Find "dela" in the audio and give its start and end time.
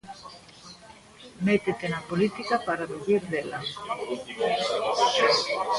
3.33-3.59